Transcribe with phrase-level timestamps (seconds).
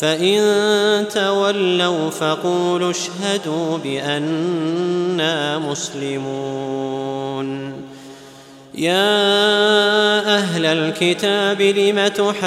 [0.00, 0.38] فإن
[1.14, 7.48] تولوا فقولوا اشهدوا بأنا مسلمون.
[8.74, 12.38] يا أهل الكتاب لم تحاجون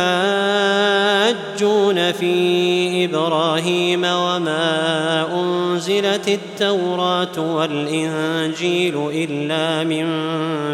[2.11, 10.07] في إبراهيم وما أنزلت التوراة والإنجيل إلا من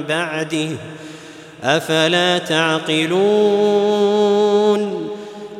[0.04, 0.70] بعده؟
[1.64, 3.98] أفلا تعقلون؟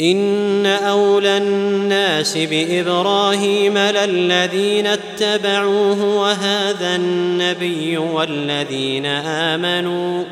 [0.00, 10.24] إن أولى الناس بإبراهيم للذين اتبعوه وهذا النبي والذين آمنوا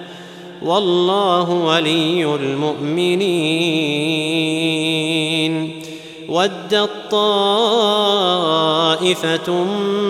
[0.63, 3.37] والله ولي المؤمنين
[6.29, 8.05] ودت طائفه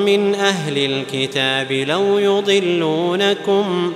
[0.06, 3.92] من أهل الكتاب لو يضلونكم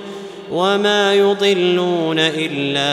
[0.51, 2.91] وما يضلون إلا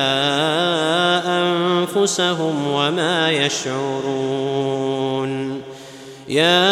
[1.43, 4.99] أنفسهم وما يشعرون.
[6.29, 6.69] يا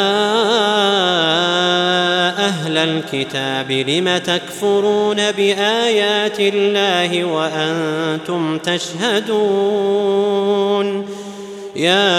[2.47, 10.06] أهل الكتاب لم تكفرون بآيات الله وأنتم تشهدون؟
[11.76, 12.16] يا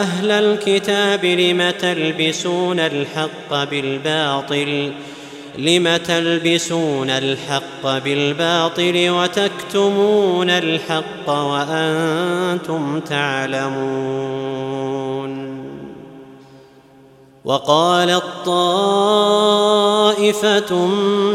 [0.00, 4.92] أهل الكتاب لم تلبسون الحق بالباطل؟
[5.58, 14.46] لم تلبسون الحق بالباطل وتكتمون الحق وأنتم تعلمون
[17.44, 19.56] وقالت طائفه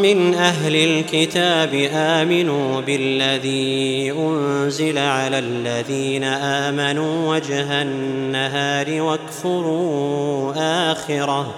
[0.02, 10.54] من أهل الكتاب آمنوا بالذي أنزل على الذين آمنوا وجه النهار واكفروا
[10.92, 11.56] آخره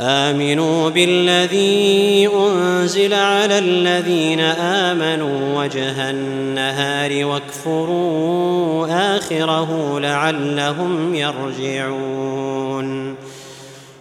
[0.00, 13.14] آمنوا بالذي أنزل على الذين آمنوا وجه النهار واكفروا آخره لعلهم يرجعون.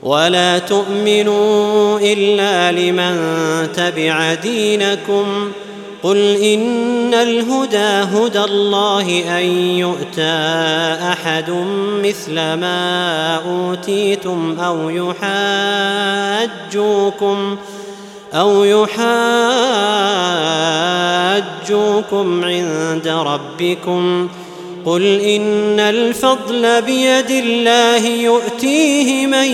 [0.04, 3.18] ولا تؤمنوا إلا لمن
[3.74, 5.52] تبع دينكم
[6.04, 9.46] قل إن الهدى هدى الله أن
[9.78, 10.32] يؤتى
[11.12, 11.50] أحد
[12.04, 14.90] مثل ما أوتيتم أو
[16.70, 17.58] يحاجوكم
[18.34, 19.06] أو يحاجوكم
[22.44, 24.30] عند ربكم
[24.86, 29.48] قل إن الفضل بيد الله يؤتيه من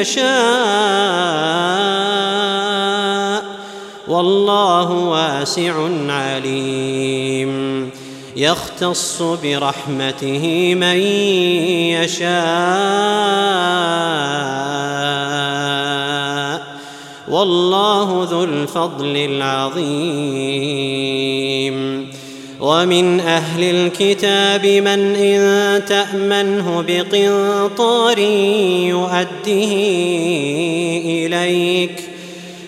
[0.00, 1.26] يشاء
[4.08, 7.90] والله واسع عليم.
[8.36, 10.96] يختص برحمته من
[11.92, 12.36] يشاء.
[17.28, 20.26] والله ذو الفضل العظيم.
[22.60, 28.18] ومن أهل الكتاب من إن تأمنه بقنطار
[28.88, 29.72] يؤده
[31.04, 32.15] إليك.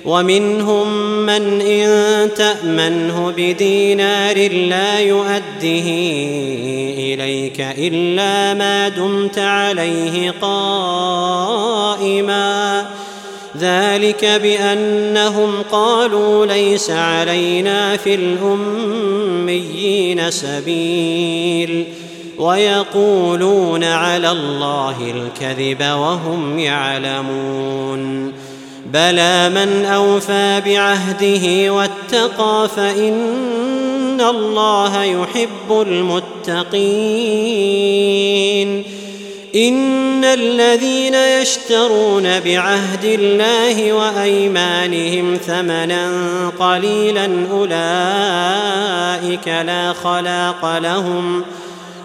[0.05, 5.89] ومنهم من إن تأمنه بدينار لا يؤده
[6.99, 11.79] إليك إلا ما دمت عليه قائما.
[13.59, 19.21] ذلك بأنهم قالوا ليس علينا في الأميين
[20.31, 21.85] سبيل
[22.39, 28.33] ويقولون على الله الكذب وهم يعلمون.
[28.93, 33.49] بلى من أوفى بعهده واتقى فإن
[34.19, 36.59] ان الله يحب المتقين.
[39.55, 46.11] إن الذين يشترون بعهد الله وأيمانهم ثمنا
[46.61, 51.45] قليلا أولئك لا خلاق لهم.